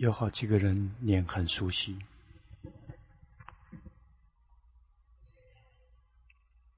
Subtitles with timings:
[0.00, 1.98] 有好几个人脸很熟悉，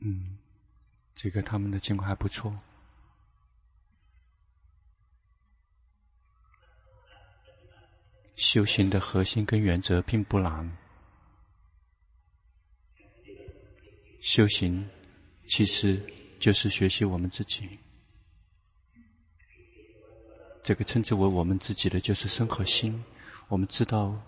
[0.01, 0.37] 嗯，
[1.15, 2.53] 这个他们的情况还不错。
[8.35, 10.77] 修行的核心跟原则并不难，
[14.21, 14.91] 修行
[15.47, 16.05] 其实
[16.41, 17.79] 就是学习我们自己。
[20.65, 23.01] 这个称之为我们自己的就是身和心。
[23.53, 24.19] 我们知道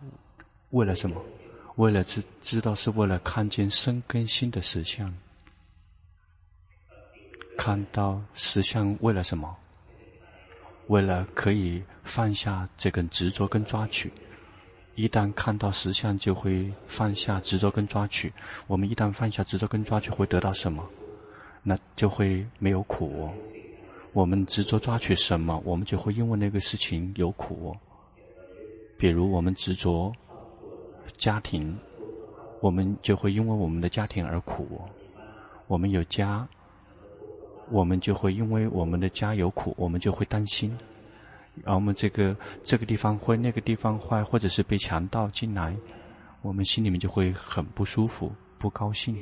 [0.72, 1.18] 为了什么？
[1.76, 5.10] 为了知知道是为了看见身跟心的实相。
[7.56, 9.56] 看到实相为了什么？
[10.88, 14.12] 为了可以放下这根执着跟抓取。
[14.94, 18.30] 一旦看到实相，就会放下执着跟抓取。
[18.66, 20.86] 我们一旦放下执着跟抓取，会得到什么？
[21.62, 23.30] 那就会没有苦。
[24.12, 27.74] 我们执着抓取什么，我们就会因为那个事情有苦。
[29.04, 30.10] 比如我们执着
[31.18, 31.76] 家庭，
[32.62, 34.80] 我们就会因为我们的家庭而苦。
[35.66, 36.48] 我们有家，
[37.70, 40.74] 我们就会因为我们的家有苦，我们就会担心。
[41.64, 45.76] 而我们这个这个地方坏，那个地方坏，或者是被强盗进来，
[46.40, 49.14] 我们心里面就会很不舒服、不高兴。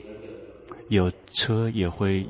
[0.90, 2.24] 有车也会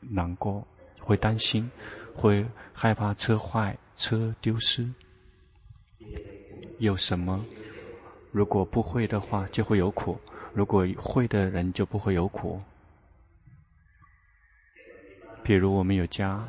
[0.00, 0.66] 难过。
[0.98, 1.70] 会担心，
[2.12, 4.92] 会害怕车坏、车丢失。
[6.78, 7.44] 有什么？
[8.30, 10.16] 如果不会的话，就会有苦；
[10.52, 12.60] 如果会的人，就不会有苦。
[15.42, 16.46] 比如我们有家，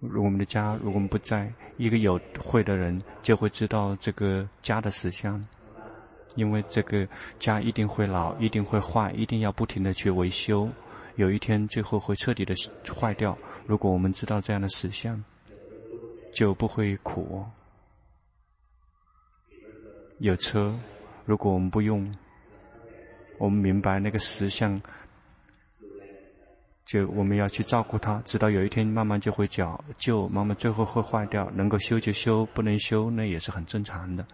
[0.00, 5.44] 如我们的家如果我们不在，一个有会的人就会知道这个家的实相，
[6.34, 7.06] 因为这个
[7.38, 10.68] 家一定会老，一定会坏，一定要不停的去维修。
[11.16, 12.54] 有一天，最后会彻底的
[12.98, 13.36] 坏掉。
[13.66, 15.22] 如果我们知道这样的实相，
[16.32, 17.44] 就不会苦。
[20.18, 20.78] 有车，
[21.24, 22.14] 如果我们不用，
[23.38, 24.80] 我们明白那个实相，
[26.84, 31.50] 就我们要去照顾它，直到有一天慢慢就会旧，旧慢慢最后会坏掉。
[31.54, 34.26] 能够修就修，不能修那也是很正常的。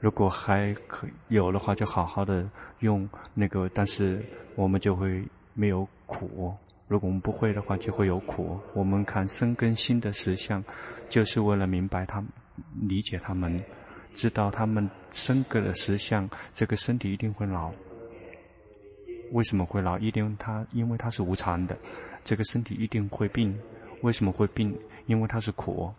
[0.00, 4.24] 如果还可有的话，就好好的用那个，但是
[4.54, 5.22] 我们就会。
[5.52, 6.54] 没有苦，
[6.86, 8.58] 如果我们不会的话，就会有苦。
[8.72, 10.64] 我们看身跟心的实相，
[11.08, 12.30] 就是为了明白他们，
[12.88, 13.62] 理解他们，
[14.14, 16.28] 知道他们身个的实相。
[16.52, 17.72] 这个身体一定会老，
[19.32, 19.98] 为什么会老？
[19.98, 21.76] 一定它因为它是无常的，
[22.24, 23.56] 这个身体一定会病。
[24.02, 24.76] 为什么会病？
[25.06, 25.92] 因为它是苦。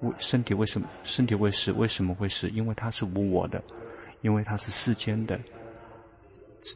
[0.00, 1.72] 为身体为什么身体会死？
[1.72, 2.48] 为什么会死？
[2.50, 3.62] 因为它是无我的，
[4.22, 5.38] 因为它是世间的。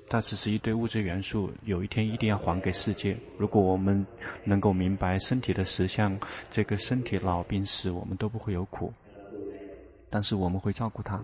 [0.09, 3.17] 它只是一堆物质元素，有一天一定要还给世界。
[3.39, 4.07] 如果我们
[4.43, 6.19] 能够明白身体的实相，
[6.51, 8.93] 这个身体老病死，我们都不会有苦。
[10.15, 11.21] 但是我们会照顾他，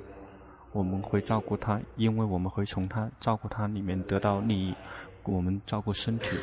[0.72, 4.74] 我们会照顾他，因为我们会从他照顾他里面得到利益。
[5.22, 6.36] 我们照顾身体，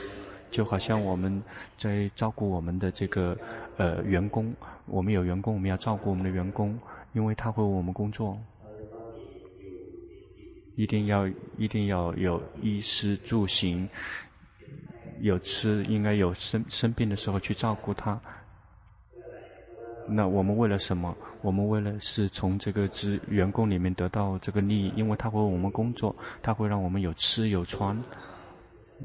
[0.49, 1.43] 就好像我们
[1.75, 3.37] 在照顾我们的这个
[3.75, 4.53] 呃员工。
[4.85, 6.79] 我们有员工，我们要照顾我们的员工，
[7.11, 8.39] 因为他会为我们工作。
[10.77, 11.27] 一定要
[11.57, 13.89] 一定要有衣食住行，
[15.19, 18.17] 有吃，应该有生生病的时候去照顾他。
[20.09, 21.15] 那我们为了什么？
[21.41, 27.97] 我们为了是从这个职员工里面得到这个利益，因为他为我们工作，他会让我们有吃有穿。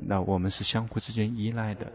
[0.06, 1.90] 那我们是相互之间依赖的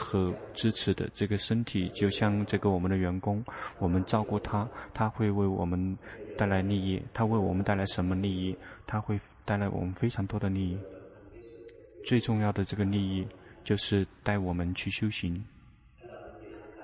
[0.00, 1.08] 和支持的。
[1.12, 3.44] 这个身体就像这个我们的员工，
[3.78, 5.96] 我们照顾他，他会为我们
[6.36, 7.00] 带来利益。
[7.12, 8.56] 他为我们带来什么利益？
[8.86, 10.78] 他会带来我们非常多的利益，
[12.04, 13.26] 最重要的这个利益
[13.62, 15.44] 就是带我们去修行。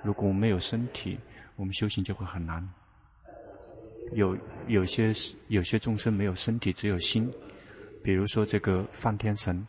[0.02, 1.18] 如果没有身体，
[1.56, 2.66] 我们修行就会很难。
[4.12, 4.36] 有
[4.68, 5.12] 有些
[5.48, 7.30] 有些众生没有身体，只有心，
[8.02, 9.66] 比如说这个梵天神，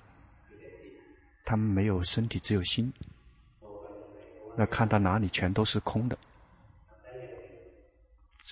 [1.43, 2.93] 他们没有身体，只有心，
[4.55, 6.17] 那看到哪里全都是空的，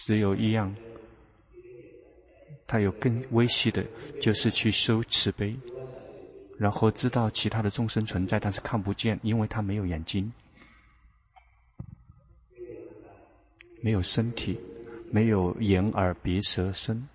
[0.03, 0.75] 只有一样。
[2.67, 3.85] 他有更微细的，
[4.19, 5.55] 就是去修慈悲，
[6.57, 10.33] 然后知道其他的众生存在，但是看不见，因为他没有眼睛，
[13.85, 14.59] 没有身体，
[15.11, 17.07] 没有眼耳鼻舌身，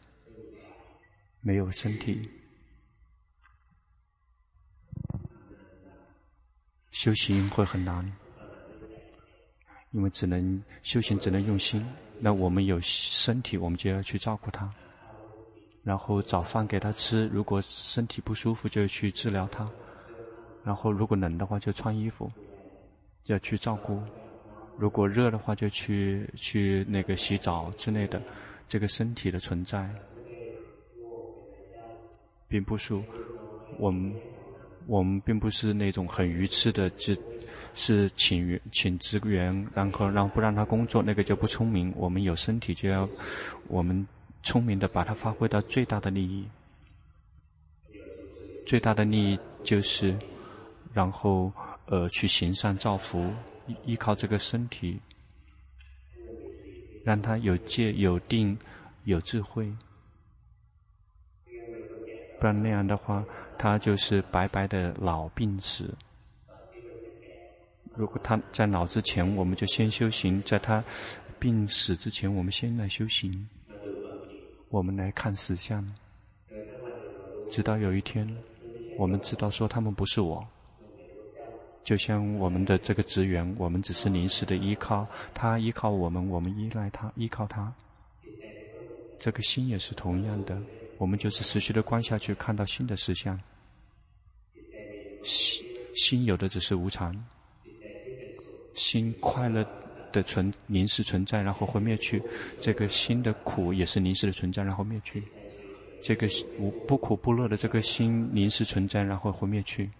[1.40, 2.31] 没有身体，
[6.93, 8.08] 修行会很难，
[9.90, 11.84] 因为只能修行，只能用心。
[12.20, 14.73] 那我们有身体，我们就要去照顾他。
[15.82, 19.69] 然后找饭给他吃，如果身体不舒服就去治疗他，
[20.62, 22.31] 然后如果冷的话就穿衣服，
[23.25, 24.00] 要去照顾。
[24.80, 28.20] 如果热的话，就去去那个洗澡之类的。
[28.66, 29.90] 这个身体的存在，
[32.46, 32.94] 并不是
[33.78, 34.14] 我们
[34.86, 37.18] 我们并不是那种很愚痴的，只
[37.74, 41.92] 是请员请职员，然后让不让他工作，那个就不聪明。
[41.96, 43.08] 我们有身体，就要
[43.66, 44.06] 我们
[44.44, 46.48] 聪明的把它发挥到最大的利益。
[48.64, 50.16] 最大的利益就是，
[50.92, 51.52] 然后
[51.86, 53.32] 呃去行善造福，
[53.84, 55.00] 依靠这个身体。
[57.02, 58.56] 让他有戒、有定、
[59.04, 59.72] 有智慧，
[62.38, 63.24] 不然那样的话，
[63.58, 65.94] 他就是白白的老病死。
[67.94, 70.84] 如果他在老之前，我们就先修行；在他
[71.38, 73.48] 病死之前，我们先来修行。
[74.68, 75.82] 我们来看实相，
[77.48, 78.30] 直到有一天，
[78.98, 80.46] 我们知道说他们不是我。
[81.90, 85.04] 就像我们的这个职员，我们只是临时的依靠，
[85.34, 87.75] 他依靠我们，我们依赖他，依靠他。
[89.19, 90.56] 这个心也是同样的，
[90.98, 93.37] 我们就是持续的观下去，看到新的实相。
[95.25, 97.12] 心心有的只是无常，
[98.75, 99.66] 心快乐
[100.12, 102.22] 的存临时存在，然后会灭去。
[102.60, 105.25] 这个心的苦也是临时的存在，然后灭去。
[106.04, 109.90] 这个无不苦不乐的这个心临时存在，然后会灭去。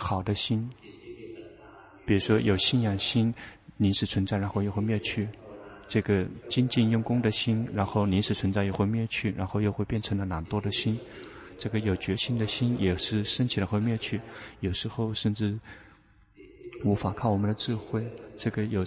[0.00, 0.70] 好的心，
[2.06, 3.34] 比如说有信仰心，
[3.78, 5.26] 临时存在，然后又会灭去；
[5.88, 10.96] 这个精进用功的心，然后临时存在又会灭去，然后又会变成了懒惰的心。
[11.58, 14.20] 这个有决心的心也是升起来会灭去，
[14.60, 15.58] 有时候甚至
[16.84, 18.06] 无法靠我们的智慧。
[18.36, 18.86] 这个有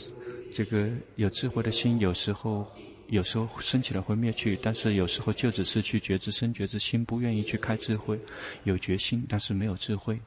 [0.54, 2.66] 这个有智慧的心，有时候
[3.10, 8.18] 有时候升起来会灭去，但是有时候就只是去觉知身、觉知心，不愿意去开智慧。
[8.64, 10.18] 有决心，但是没有智慧。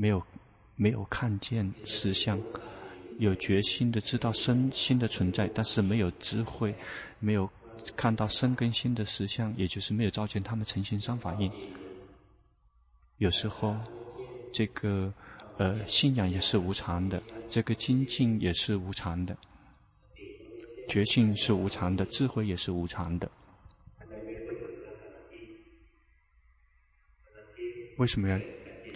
[0.00, 0.22] 没有，
[0.76, 2.40] 没有看见实相，
[3.18, 6.72] 有决心的知道身心的存在，但是没有智慧，
[7.18, 7.50] 没有
[7.96, 11.50] 看到身跟心的实相，也就是没有照见他们成形三法印。
[13.16, 13.76] 有时候，
[14.52, 15.12] 这个
[15.56, 19.36] 呃信仰也是无常的，这个精进也是无常的，
[20.88, 23.28] 觉性是无常的，智慧也是无常的。
[27.96, 28.40] 为什么呀？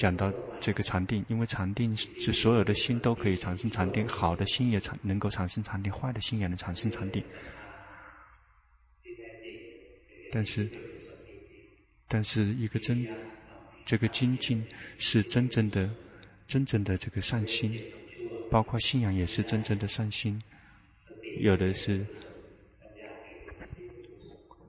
[0.03, 7.23] 讲到这个禅定，因为禅定是所有的心都可以产生禅定，好的心也产能够产生禅定，坏的心也能产生禅定。
[10.33, 10.69] 但是，
[12.09, 13.07] 但是一个真
[13.85, 14.67] 这个精进
[14.99, 15.89] 是真正的、
[16.49, 17.81] 真正的这个善心，
[18.51, 20.43] 包括信仰也是真正的善心。
[21.39, 22.05] 有的是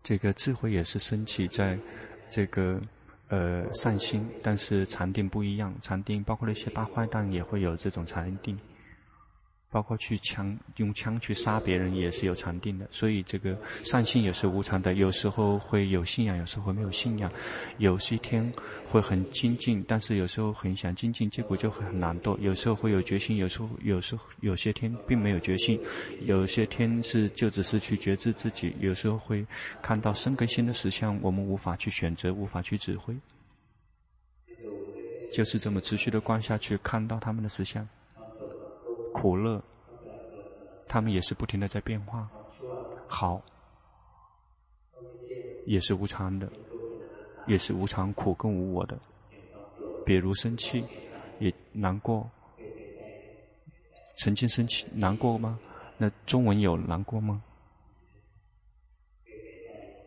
[0.04, 1.76] 这个智慧也是升起在
[2.30, 2.80] 这个。
[3.34, 5.74] 呃，善心，但是禅定不一样。
[5.82, 8.56] 禅定包括那些大坏蛋也会有这种禅定，
[9.74, 12.88] 包括去枪用枪去杀别人也是有禅定的。
[12.92, 17.32] 所以这个善心也是无常的，有时候会有信仰，有时候没有信仰。
[17.80, 18.50] 有些天
[18.86, 22.38] 会很精进，但是有时候很想精进，结果就会很懒惰。
[22.40, 25.80] 有时候会有决心，有时候有时候有些天并没有决心，
[26.22, 28.76] 有些天是就只是去觉知自己。
[28.80, 29.44] 有时候会
[29.82, 33.16] 看到生跟心的实相，我们无法去选择，无法去指挥。
[35.32, 37.88] 就是这么持续的观下去，看到他们的实相，
[39.14, 39.62] 苦乐，
[40.88, 42.28] 他们也是不停的在变化，
[43.08, 43.42] 好，
[45.66, 46.52] 也是无常的，
[47.48, 49.00] 也是无常苦跟无我的，
[50.06, 50.84] 比如生气，
[51.40, 52.30] 也难过，
[54.18, 55.58] 曾经生气难过吗？
[55.98, 57.42] 那中文有难过吗？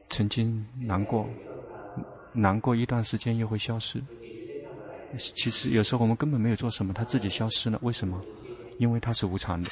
[0.08, 1.28] 曾经难过，
[2.32, 4.02] 难过一段时间又会消失。
[5.16, 7.78] 其实有时候我们根本没有做什么，它自己消失了。
[7.82, 8.20] 为什么？
[8.78, 9.70] 因为它是无常的。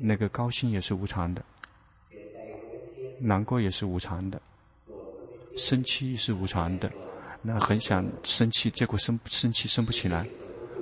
[0.00, 1.42] 那个高兴也是无常的，
[3.18, 4.40] 难过也是无常的，
[5.56, 6.90] 生气是无常的。
[7.42, 10.24] 那很想生气，结果生生气生不起来；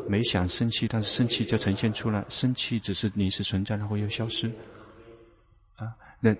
[0.08, 2.24] 没想生气，但是生气就呈现出来。
[2.28, 4.50] 生气只是临时存在，然后又消失。
[5.76, 6.34] 啊，那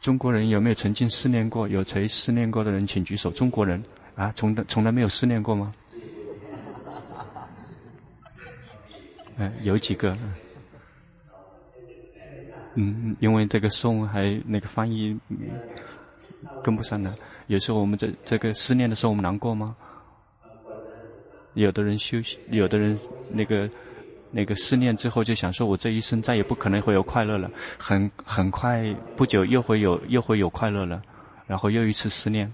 [0.00, 1.68] 中国人有没有曾经失恋过？
[1.68, 3.30] 有谁失恋过的人请举手。
[3.30, 3.82] 中国人。
[4.14, 5.74] 啊，从来从来没有失恋过吗？
[9.36, 10.16] 嗯，有几个。
[12.74, 15.18] 嗯，因为这个诵还那个翻译
[16.62, 17.14] 跟不上呢。
[17.48, 19.76] 有时候我们这这个思念的时候，我们难过吗？
[21.54, 22.98] 有的人休息，有的人
[23.30, 23.68] 那个
[24.30, 27.50] 那个思念之后就想说，我这一生再也不可能会有快乐了。
[27.78, 28.82] 很很快
[29.16, 31.02] 不久又会有又会有快乐了，
[31.46, 32.50] 然后又一次思念。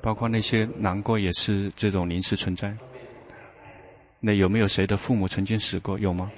[0.00, 2.72] 包括那些难过也是这种临时存在，
[4.26, 5.96] 那有没有谁的父母曾经死过？
[6.00, 6.32] 有吗？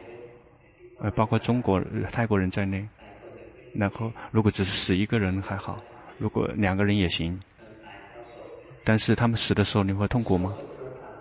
[0.99, 2.87] 呃，包括中国、泰国人在内。
[3.73, 5.83] 然后，如果只是死一个人还好，
[6.18, 7.40] 如果两个人也行。
[8.85, 10.54] 但是他们死的时候，你会痛苦吗？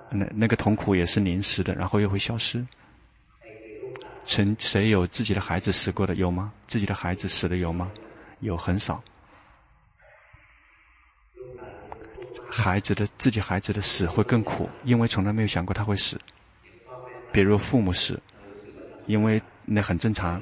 [0.09, 2.65] 那那个痛苦也是临时的，然后又会消失。
[4.25, 6.51] 曾谁有自己的孩子死过的有吗？
[6.67, 7.89] 自己的孩子死的有吗？
[8.41, 9.01] 有很少。
[12.49, 16.19] 孩子的自己孩子的死会更苦，因为从来没有想过他会死。
[17.37, 18.19] 比如父母死，
[19.05, 20.41] 因为那很正常，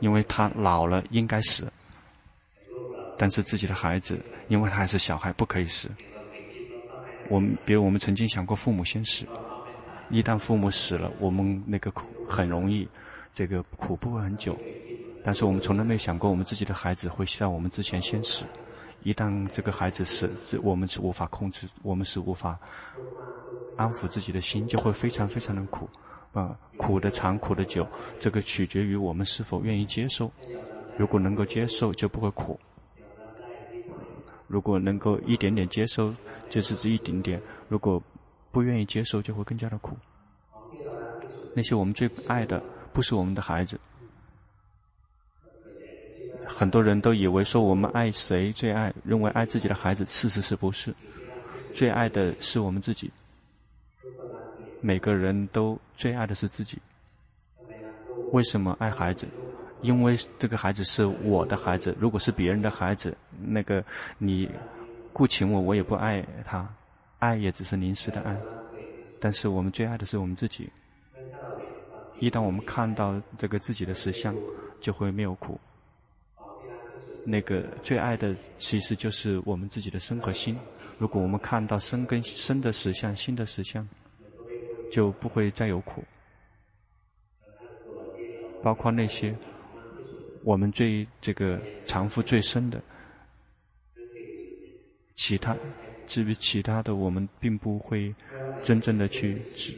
[0.00, 1.72] 因为他老了应该死。
[3.16, 5.88] 但是自己的孩子，因为他还是小孩，不可以死。
[7.30, 9.24] 我们比如我们曾经想过父母先死，
[10.10, 12.86] 一旦父母死了，我们那个苦很容易，
[13.32, 14.54] 这个苦不会很久。
[15.24, 18.44] 但是我们从来没想过我们自己的孩子会在我们之前先死。
[19.02, 20.30] 一旦这个孩子死，
[20.62, 22.58] 我们是无法控制，我们是无法
[23.78, 25.88] 安抚自己的心，就会非常非常的苦，
[26.34, 27.86] 啊，苦的长，苦的久，
[28.18, 30.30] 这个取决于我们是否愿意接受。
[30.98, 32.58] 如果能够接受，就不会苦；
[34.48, 36.12] 如果能够一点点接受，
[36.50, 38.02] 就是这一点点；如果
[38.50, 39.96] 不愿意接受，就会更加的苦。
[41.54, 42.62] 那些我们最爱的，
[42.92, 43.78] 不是我们的孩子。
[46.46, 50.92] 很多人都以为说我们爱谁最爱，认为爱自己的孩子，事实是不是？
[51.72, 53.10] 最爱的是我们自己。
[54.84, 56.76] 每个人都最爱的是自己。
[58.32, 59.26] 为什么爱孩子？
[59.80, 61.96] 因为这个孩子是我的孩子。
[61.98, 63.82] 如果是别人的孩子，那个
[64.18, 64.46] 你
[65.10, 66.68] 顾请我，我也不爱他。
[67.18, 68.36] 爱也只是临时的爱。
[69.18, 70.70] 但是我们最爱的是我们自己。
[72.20, 74.36] 一旦我们看到这个自己的实相，
[74.80, 75.58] 就会没有苦。
[77.24, 80.58] 那个最爱的其实就是我们自己的身和心。
[80.98, 83.88] 如果我们看到身跟身的实相、心的实相，
[84.94, 86.04] 就不会再有苦。
[88.62, 89.34] 包括那些
[90.44, 92.80] 我们最这个藏覆最深的，
[95.14, 95.56] 其他
[96.06, 98.14] 至于其他的，我们并不会
[98.62, 99.74] 真正的去知。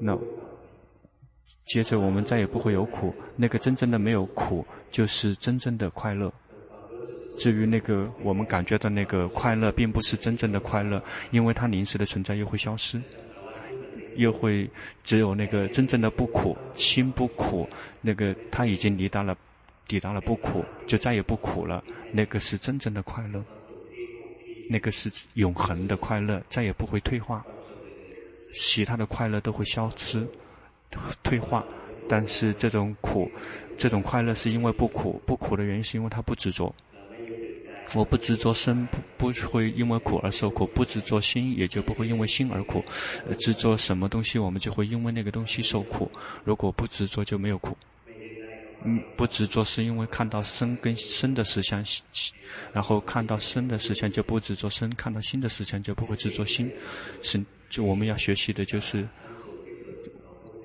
[0.00, 0.18] 那。
[1.66, 6.32] 接着我们再也不会有苦，那个真正的没有苦，就是真正的快乐。
[7.36, 13.00] 至于那个我们感觉到那个快乐，并不是真正的快乐，因为它临时的存在又会消失，
[14.16, 14.68] 又会
[15.02, 17.68] 只有那个真正的不苦，心不苦，
[18.00, 19.36] 那个他已经抵达了，
[19.86, 21.82] 抵达了不苦，就再也不苦了。
[22.12, 23.42] 那个是真正的快乐，
[24.68, 27.44] 那个是永恒的快乐，再也不会退化，
[28.54, 30.26] 其他的快乐都会消失。
[31.22, 31.64] 退化，
[32.06, 33.30] 但是这种苦，
[33.78, 36.74] 这种快乐是因为不苦，不苦的原因是因为他不执着。
[37.94, 42.82] 我不执着身，不不会因为苦而受苦；不执着心，也就不会因为心而苦。
[43.38, 46.10] 执着什么东西，我们就会因为那个东西受苦。
[46.44, 47.76] 如果不执着，就没有苦。
[48.84, 51.84] 嗯，不执着是因为看到生跟生的实相，
[52.72, 56.70] 然后看到生的实相就不执着身，看到心的实相就不会执着心。
[57.22, 59.06] 是，就我们要学习的就是。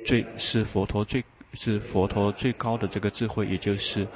[0.05, 1.21] 最是佛陀最
[1.53, 4.07] 是佛陀最高的这个智慧，也就是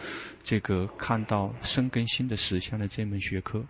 [0.43, 3.63] 这个看到身跟心的实相的这门学科。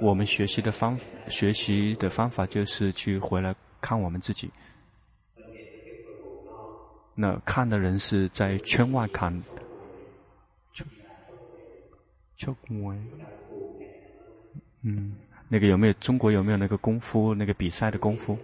[0.00, 4.50] 我们学习的方学习的方法就是去回来看我们自己。
[7.14, 9.42] 那看的人是在圈外看。
[12.36, 12.94] 就我，
[14.82, 15.16] 嗯，
[15.48, 18.38] 那个有没有中国有没有那个功夫那个比赛的功夫？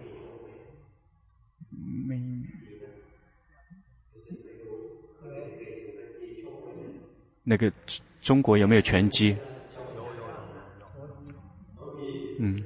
[7.43, 7.71] 那个
[8.21, 9.37] 中国有没有拳击？
[12.39, 12.57] 嗯，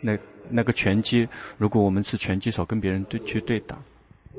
[0.00, 3.76] 那那个拳击，如果我们是拳击手跟别人对去对打，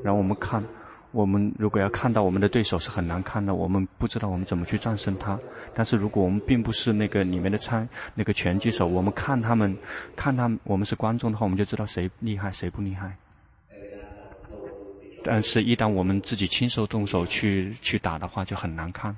[0.02, 0.64] 然后我们看。
[1.12, 5.36] 我们如果要看到我们的对手是很难看的，我们不知道我们怎么去战胜他。
[5.74, 9.76] 但是如果我们并不是那个里面的参那个拳击手，我们看他们，
[10.14, 13.16] 看他们，我们是观众的话，我们就知道谁厉害谁不厉害。
[15.22, 19.14] 但是，一旦我们自己亲手动手去去打的话，就很难看。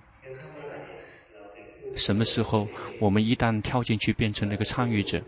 [1.94, 2.66] 什么时候
[2.98, 5.22] 我们一旦跳进去变成那个参与者，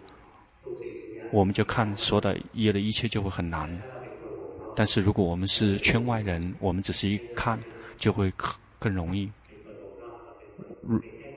[1.31, 3.71] 我们就看说的业的一切就会很难。
[4.75, 7.61] 但是如果我们是圈外人，我们只是一看，
[7.97, 8.33] 就会
[8.79, 9.31] 更容易。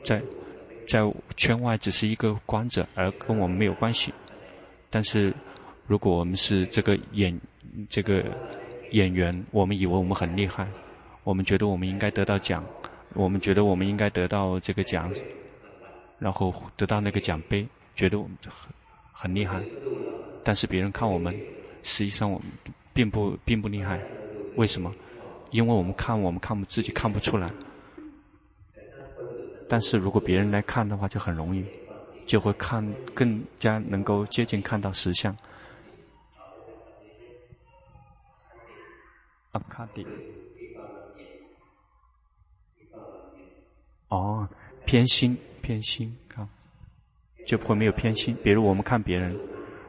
[0.03, 0.22] 在
[0.88, 4.13] 在圈外只是一个观者，而跟我们没有关系。
[4.89, 5.34] 但是
[5.86, 7.39] 如果我们是这个演
[7.89, 8.24] 这个
[8.91, 10.67] 演员，我们以为我们很厉害，
[11.24, 12.63] 我们觉得我们应该得到奖，
[13.13, 15.12] 我们觉得我们应该得到这个奖，
[16.20, 18.74] 然后得到那个奖杯，觉得我们很
[19.12, 19.62] 很厉害。
[20.44, 21.36] 但是别人看我们，
[21.84, 22.48] 实际上我们
[22.94, 24.00] 并不并不厉害。
[24.56, 24.94] 为什么？
[25.51, 27.51] 因为我们看我们看我们自己看不出来。
[29.70, 31.65] 但是如果别人来看的话，就很容易，
[32.25, 35.36] 就会看更加能够接近看到实相。
[39.57, 40.05] 阿卡迪。
[44.09, 44.47] 哦，
[44.85, 46.47] 偏心偏心，看，
[47.45, 48.37] 就不会没有偏心。
[48.43, 49.37] 比如我们看别人，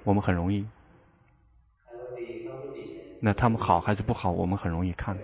[0.04, 0.66] 我们很容易，
[3.20, 5.16] 那他们好还是不好，我们很容易看。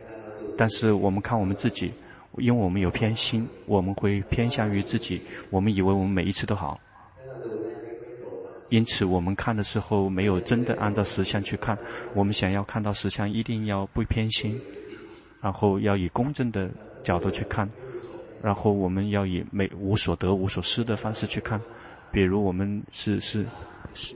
[0.57, 1.93] 但是我们看我们自己。
[2.39, 5.23] 因为我们有偏心，我们会偏向于自己。
[5.51, 6.81] 我们以为我们每一次都好，
[8.71, 11.79] 因此我们看的时候没有真的按照实相去看。
[12.15, 14.61] 我们想要看到实相，一定要不偏心，
[15.41, 16.71] 然后要以公正的
[17.03, 17.69] 角度去看，
[18.43, 21.61] 然后我们要以没无所得、无所失的方式去看。
[22.11, 23.45] 比如我们是是
[23.93, 24.15] 是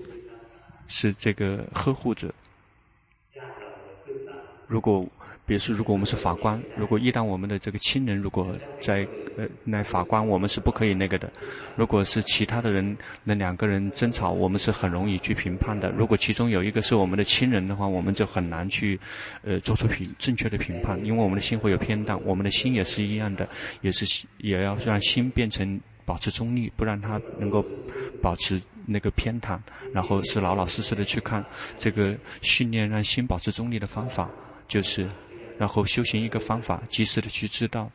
[0.87, 2.33] 是这个呵护者，
[4.67, 5.07] 如果。
[5.49, 11.33] 比如说，如果我们是法官，如果一旦我们的这个亲人如果在呃来法官，我们是不可以那个的。
[11.75, 15.91] 如果是其他的人，那两个人争吵，我们是很容易去评判的。
[15.93, 19.01] 如果其中有一个是我们的亲人的话，我们就很难去
[19.43, 23.49] 呃做出评正确的评判，因为我们的心会有偏袒，我们的心也是一样的，
[23.81, 27.65] 也是也要让心变成保持中立，不让它能够
[28.21, 29.59] 保持那个偏袒，
[29.95, 31.43] 然后是老老实实的去看
[31.79, 34.29] 这个训练让心保持中立的方法，
[34.67, 35.09] 就是。
[35.59, 37.91] 然后修行一个方法，及时的去知道，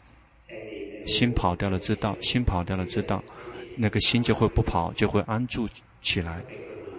[1.05, 3.23] 心跑掉了知道，心跑掉了知道，
[3.77, 5.67] 那个心就会不跑，就会安住
[6.01, 6.43] 起来，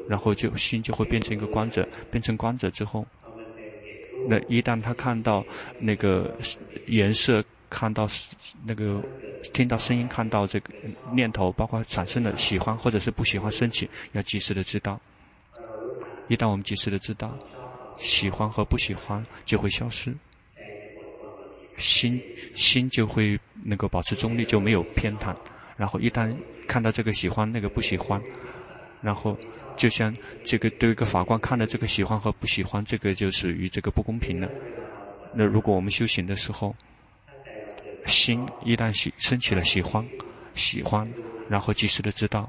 [0.08, 3.06] 然后就心就会变成一个观者，变成观者之后，
[4.26, 5.44] 那一旦他看到
[5.78, 6.34] 那个
[6.86, 8.06] 颜色，看到
[8.64, 9.02] 那个
[9.52, 10.72] 听到声音，看到这个
[11.12, 14.98] 念头，包括产生的喜欢或者是不喜欢升起，要及时的知道。
[16.28, 17.38] 一旦我们及时的知道，
[17.98, 20.14] 喜欢和不喜欢就会消失。
[21.76, 22.20] 心
[22.54, 25.34] 心就会能够保持中立，就没有偏袒。
[25.76, 26.34] 然后一旦
[26.68, 28.20] 看到这个喜欢，那个不喜欢，
[29.02, 29.36] 然后
[29.76, 34.48] 就像这个对一个法官看到这个喜欢和不喜欢，这个就属于这个不公平了。
[35.34, 36.74] 那如果我们修行的时候，
[38.06, 40.06] 心一旦喜升起了喜欢，
[40.54, 41.12] 喜欢，
[41.48, 42.48] 然后及时的知道，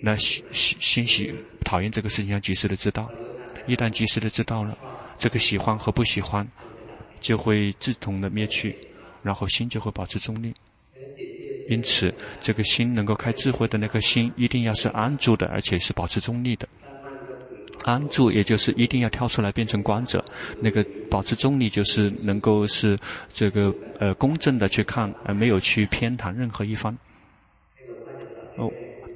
[0.00, 3.10] 那心心喜讨厌这个事情要及时的知道。
[3.66, 4.76] 一旦及时的知道了，
[5.18, 6.46] 这个喜欢和不喜欢。
[7.20, 8.76] 就会自动的灭去，
[9.22, 10.52] 然后心就会保持中立。
[11.68, 16.68] 因此，这个心能够开智慧的那颗心，一定要是安住的，而且是保持中立的。
[17.84, 20.22] 安住，也就是一定要跳出来变成观者。
[20.60, 22.98] 那个保持中立，就是能够是
[23.32, 26.96] 这个呃公正的去看，而没有去偏袒任何一方。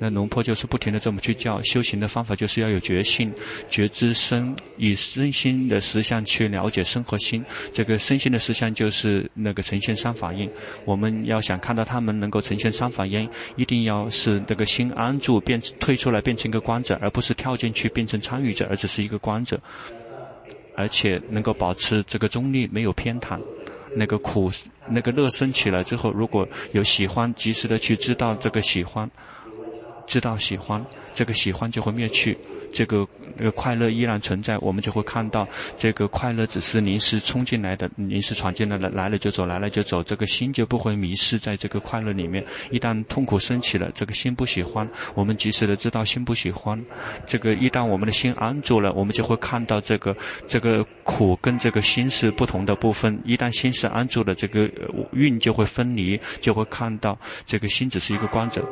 [0.01, 3.33] 那龙婆就是不停的这么去教，修行的方法就是要有觉性，
[3.69, 7.45] 觉知身，以身心的实相去了解身和心。
[7.73, 10.49] 这个身心的实相就是那个呈现三法印。
[10.85, 19.61] 我们要想看到他们能够呈现三法印，一定要是那个心安住，变退出来变成一个观者，而不是跳进去变成参与者，而只是一个观者，
[20.77, 23.41] 而且能够保持这个中立，没有偏袒。
[23.97, 24.49] 那个苦，
[24.89, 29.11] 那个乐生起来之后，如果有喜欢，及时的去知道这个喜欢。
[30.09, 32.37] 知道喜欢，这个喜欢就会灭去，
[32.73, 42.43] 这个那个快乐依然存在，我们就会看到这个快乐只是临时冲进来的，临时闯进来的，来了就走，来了就走，这个心就不会迷失在这个快乐里面。
[42.71, 46.83] 一旦痛苦升起了，这个心不喜欢，我们及时的知道心不喜欢，
[47.27, 50.17] 这个一旦我们的心安住了，我们就会看到这个
[50.47, 53.21] 这个苦跟这个心是不同的部分。
[53.27, 54.71] 一旦心是安住了，这个
[55.13, 58.67] 运就会分离，就会看到这个心只是一个观者。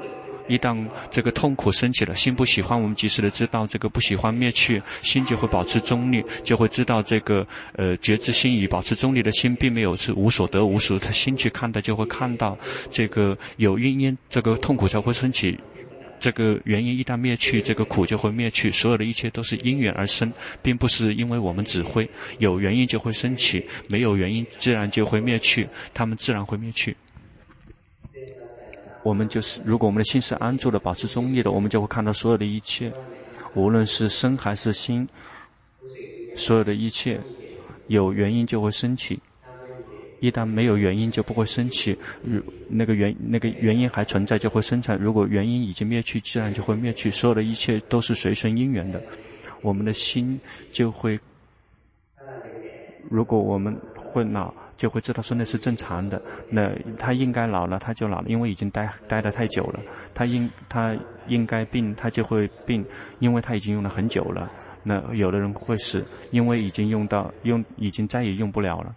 [0.49, 0.77] 一旦
[1.11, 12.57] 这个痛苦升起了，心不喜欢，我们及时的知道这个不喜欢灭去，心就会保持中立，就会知道这个呃觉知心与保持中立的心并没有是无所得无所得，心去看的就会看到
[12.91, 15.59] 这个有因因，这个痛苦才会升起，
[16.19, 20.33] 这个原因一旦灭去，这个苦就会灭去，所有的一切都是因缘而生，
[20.63, 26.97] 并不是因为我们指挥，有原因就会升起，没有原因自然就会灭去，它们自然会灭去。
[29.07, 32.93] 我们就是，如果我们的心是安住的、保持中立的，我们就会看到所有的一切，
[33.55, 35.09] 无论是身还是心，
[36.35, 37.21] 所有的一切
[37.87, 39.21] 有原因就会升起，
[40.19, 41.97] 一旦没有原因就不会升起。
[42.25, 47.09] 如那个原那个原因还存在就会生产，如果原因已经灭去，自然就会灭去。
[47.09, 49.01] 所有的一切都是随顺因缘的，
[49.63, 50.37] 我们的心
[50.73, 51.17] 就会，
[53.09, 56.21] 如果我们会脑就会知道说那是正常的。
[56.51, 59.81] 那他应该老了，他就老了，因为已经待待的太久了。
[60.15, 62.85] 他应他应该病，他就会病，
[63.19, 64.51] 因为他已经用了很久了。
[64.83, 68.95] 那有的人会死，因为已经用到用，已经再也用不了了。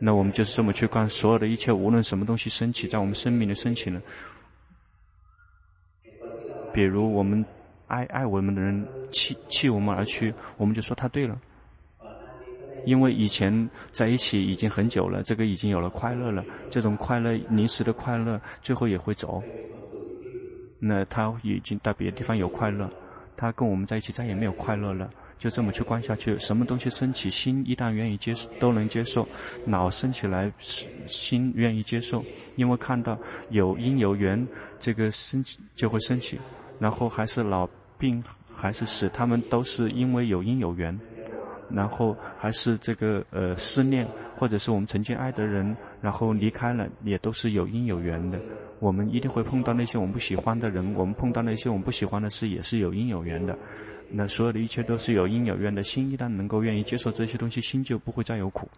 [0.00, 4.00] 那我们就是这么去看所有的一切，无论什么东西升起，在我们生命的升起呢？
[6.72, 7.44] 比如我们
[7.88, 11.36] 爱爱我们的人弃弃我们而去，我们就说他对了。
[12.88, 19.42] 因为以前在一起已经很久了，这个已经有了快乐了，这种快乐临时的快乐最后也会走。
[20.78, 22.90] 那他已经到别的地方有快乐，
[23.36, 25.10] 他跟我们在一起再也没有快乐了。
[25.36, 29.28] 就这么去观下去，什么东西升起，心一旦愿意接受，都能接受。
[29.66, 30.50] 脑升起来，
[31.06, 32.24] 心愿意接受，
[32.56, 33.16] 因为看到
[33.50, 34.48] 有因有缘，
[34.80, 36.40] 这个升起就会升起。
[36.80, 40.98] 然后还是老病还是死，他们都是因为有因有缘。
[41.70, 48.38] 然后还是这个呃思念，或者是我们曾经爱的人，然后离开了，也都是有因有缘的。
[48.80, 53.56] 我们一定会碰到那些我们不喜欢的人，我们碰到那些我们不喜欢的事，也是有因有缘的。
[54.10, 58.68] 那所有的一切都是有因有缘的，心一旦能够愿意接受这些东西，心就不会再有苦。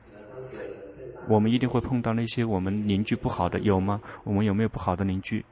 [1.28, 4.00] 我们一定会碰到那些我们邻居不好的，有吗？
[4.24, 5.44] 我们有没有不好的邻居？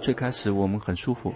[0.00, 1.32] 最开始我们很舒服，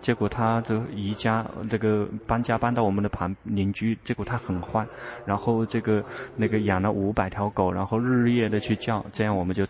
[0.00, 4.86] 结果他的移家，这个搬家搬到我们的旁邻居，结果他很坏，
[5.24, 6.04] 然后这个
[6.36, 9.66] 那个养了五百条狗，然后日日夜的去叫，这样我们就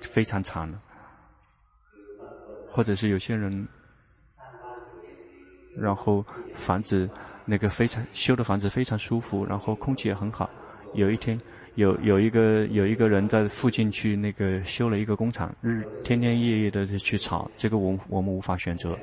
[0.00, 0.80] 非常惨了。
[2.68, 3.66] 或者是有些人。
[5.78, 6.24] 然后
[6.54, 7.06] 房子
[7.44, 10.48] 那个非常修的房子非常舒服，然后空气也很好。
[10.94, 11.38] 有一天，
[11.74, 18.98] 有有一个有一个人在附近去那个修了一个工厂，日天天夜夜的去吵，这个我我们无法选择。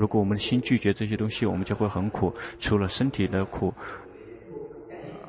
[0.00, 3.70] 如果我们的心拒绝这些东西，我们就会很苦，除了身体的苦，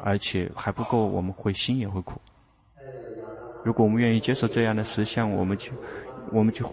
[0.01, 2.21] 而且还不够，我们会心也会苦。
[3.65, 5.73] 如果我们愿意接受这样的实相，我们就
[6.31, 6.65] 我们就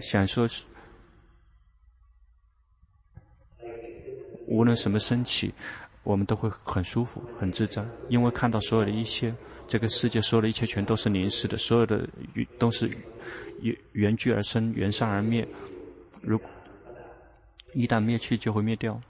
[0.00, 0.48] 想说。
[4.46, 5.52] 无论什么升起，
[6.04, 9.34] 我们都会很舒服、很自在，因为看到所有的一切，
[9.66, 12.08] 这个世界所有的一切全都是临时的，所有的
[12.58, 12.90] 都是
[13.60, 15.46] 缘缘聚而生，缘散而灭。
[16.22, 16.50] 如果
[17.72, 19.00] 一旦灭去，就会灭掉，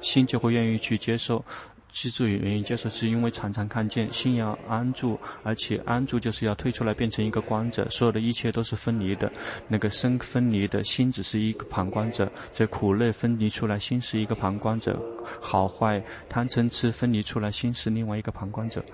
[0.00, 1.44] 心就会愿意去接受。
[1.90, 9.32] 之所以愿意接受是因为常常看见心要安住，而且安住就是要退出来变成一个观者，所有的一切都是分离的，
[9.68, 15.00] 那个身分离的心只是一个旁观者，这苦乐分离出来，心是一个旁观者，
[15.40, 18.84] 好坏贪嗔痴分离出来，心是另外一个旁观者，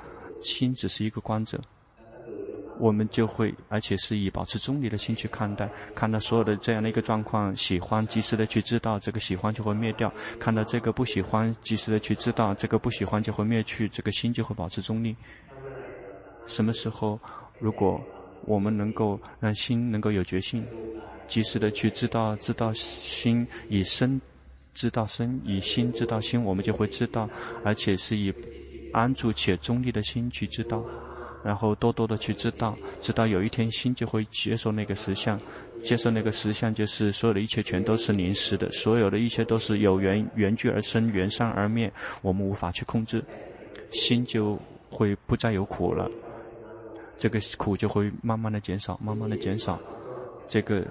[0.43, 1.59] 心只是一个观者。
[2.81, 15.15] 我们就会，而且是以保持中立的心去看待，看到所有的这样的一个状况，喜欢及时的去知道，这个喜欢就会灭掉；看到这个不喜欢，及时的去知道，这个不喜欢就会灭去，这个心就会保持中立。
[16.47, 17.21] 什么时候，
[17.59, 18.01] 如果
[18.47, 20.65] 我们能够让心能够有决心，
[21.29, 24.19] 及时的去知道，知道心以身
[24.73, 27.29] 知道身，以心知道心，我们就会知道，
[27.63, 28.35] 而且是以
[28.93, 30.83] 安住且中立的心去知道。
[31.43, 35.41] 然后多多的去知道，知道有一天心就会接受那个实相，
[35.83, 41.91] 接受那个实相就是所有的一切全都是临时的，所有的一切都是有缘缘聚而生，缘散而灭，
[42.23, 43.25] 我们无法去控制，
[43.91, 44.59] 心就
[44.91, 46.11] 会不再有苦了，
[47.17, 49.81] 这个苦就会慢慢的减少，慢慢的减少，
[50.49, 50.87] 这个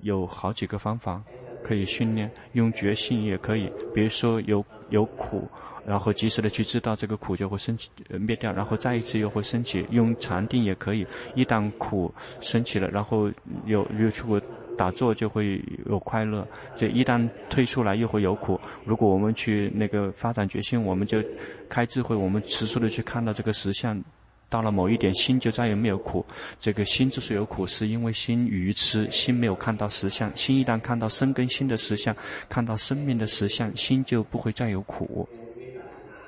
[0.00, 1.22] 有好几个方法
[1.64, 5.48] 可以训练，用觉性也可以，比如说有有苦。
[5.86, 9.86] 然后及时的去知道这个苦就会升起，呃，灭掉，然后再一次又会升起。
[9.90, 13.30] 用禅定也可以，一旦苦升起了，然后
[13.66, 14.40] 有有去过
[14.78, 16.48] 打坐就会有快乐。
[16.74, 18.58] 这一旦退出来又会有苦。
[18.86, 21.22] 如果我们去那个发展决心，我们就
[21.68, 24.02] 开智慧，我们持续的去看到这个实相，
[24.48, 26.24] 到了某一点心就再也没有苦。
[26.60, 30.34] 这个心之所以有苦，是因为心愚痴，心没有看到实相。
[30.36, 32.14] 心一旦看到生跟心的实相，
[32.48, 35.28] 看到生命的实相，心就不会再有苦。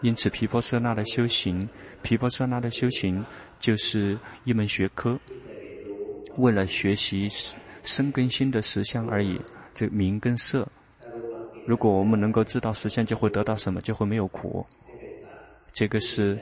[0.02, 1.68] 因此，毗婆舍那的修行，
[2.02, 3.24] 毗婆舍那的修行
[3.58, 5.18] 就是一门学科，
[6.36, 7.28] 为了学习
[7.82, 9.40] 生跟心的实相而已。
[9.74, 10.66] 这名跟色，
[11.66, 13.80] 如果我们能够知道实相，就会得到什么？
[13.80, 14.64] 就会没有苦。
[15.72, 16.38] 这个是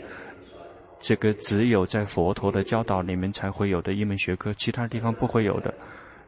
[1.04, 5.72] 这个只有在佛陀的教导里面才会有的一门学科，其他地方不会有的。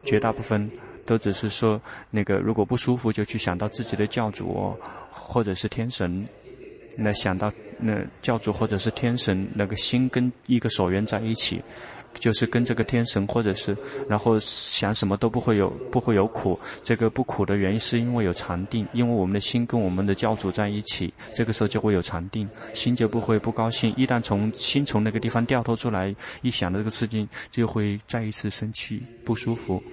[0.03, 0.69] 绝大部分
[1.03, 4.71] 都只是说，那个如果不舒服，就去想到自己的教主，
[5.09, 6.23] 或者是天神。
[6.95, 11.61] 那想到那教主或者是天神，那个心跟一个所缘在一起。
[12.13, 13.77] 就是跟这个天神，或者是
[14.09, 16.59] 然后想什么都不会有，不会有苦。
[16.81, 23.93] 这个不苦的原因是因为有禅定，因为我们的心跟我们的教主在一起，这个时候就会有禅定，心就不会不高兴。
[23.95, 29.83] 一旦从心从那个地方掉脱出来，一想到这个事情，就会再一次生气不舒服。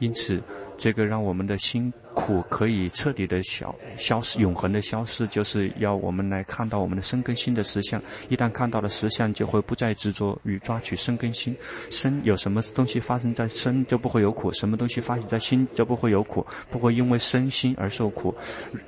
[0.00, 0.42] 因此，
[0.76, 8.02] 这个让我们的心苦可以彻底的消消失，永恒的消失，就是要我们来看到我们的生跟心的实相。
[8.28, 11.56] 一旦看到了实相，就会不再执着于抓取生跟心。
[11.90, 18.34] 生有什么东西发生在生，就不会有苦；什么东西发生在心，就不会有苦，不会因为身心而受苦。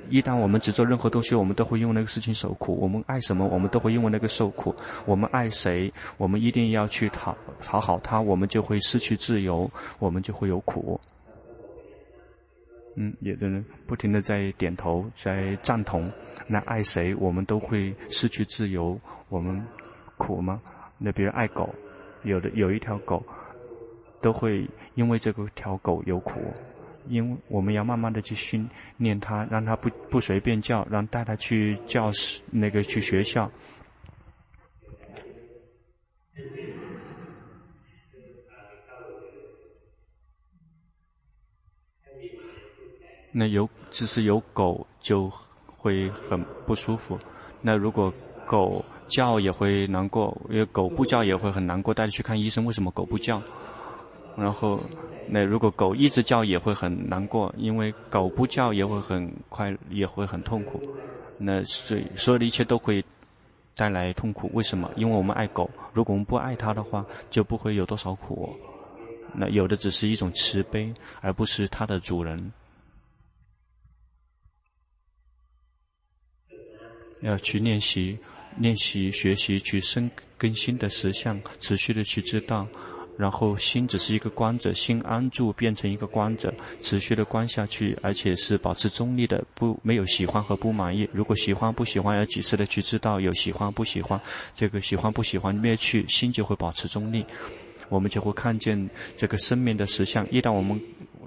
[0.09, 2.77] 一旦我们执着任何东西，我们都会因为那个事情受苦。
[2.81, 4.75] 我们爱什么，我们都会因为那个受苦。
[5.05, 10.99] 我们爱谁，我们一定要去讨讨好他，我们就会失去自由，我们就会有苦。
[12.95, 16.11] 嗯，有的人不停的在点头，在赞同。
[16.47, 18.99] 那爱谁，我们都会失去自由，
[19.29, 19.65] 我们
[20.17, 20.61] 苦吗？
[20.97, 21.73] 那比如爱狗，
[22.23, 23.23] 有的有一条狗，
[24.21, 26.41] 都会因为这个条狗有苦，
[27.07, 33.49] 因为我们要慢慢的去训练它，让它不不随便叫，让带它去教室，那个去学校。
[43.31, 45.31] 那有，只是有狗就
[45.77, 47.17] 会很不舒服。
[47.61, 48.13] 那如果
[48.45, 51.93] 狗叫也会难过，因为狗不叫也会很难过。
[51.93, 53.41] 带你去看医生，为什么狗不叫？
[54.37, 54.79] 然后，
[55.27, 60.81] 那如果狗一直叫也会很难过，因为狗不叫也会很快，也会很痛苦。
[61.37, 63.03] 那所所有的一切都会
[63.75, 64.49] 带来痛苦。
[64.53, 64.89] 为什么？
[64.95, 65.69] 因为我们爱狗。
[65.93, 68.53] 如果我们不爱它的话，就不会有多少苦。
[69.33, 72.51] 那有的只是一种慈悲，而不是它的主人。
[77.21, 78.17] 要去练习，
[78.57, 82.67] 练习学习去生更新的实相，持续的去知道，
[83.17, 91.07] 然后心只是一个观者，心安住变成一个观者，持续的观下去，而且是保持中立的，不没有喜欢和不满意。
[91.13, 94.19] 如果喜欢不喜欢，要及时的去知道有喜欢不喜欢，
[94.55, 97.23] 这个喜欢不喜欢灭去，心就会保持中立，
[97.89, 100.27] 我们就会看见这个生命的实相。
[100.31, 100.81] 一旦我们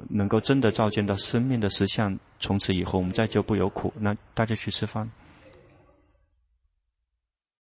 [0.09, 3.93] 能够真的照见到生命的实相，从此以后我们再就不有苦。
[3.99, 5.09] 那大家去吃饭。